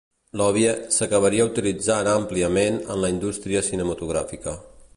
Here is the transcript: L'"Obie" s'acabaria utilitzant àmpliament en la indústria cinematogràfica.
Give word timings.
L'"Obie" 0.37 0.69
s'acabaria 0.95 1.45
utilitzant 1.49 2.09
àmpliament 2.13 2.79
en 2.95 2.99
la 3.05 3.11
indústria 3.17 3.65
cinematogràfica. 3.69 4.55